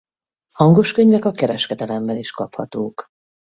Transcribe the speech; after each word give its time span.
Hangoskönyvek 0.53 1.25
a 1.25 1.31
kereskedelemben 1.31 2.17
is 2.17 2.31
kaphatók. 2.31 3.07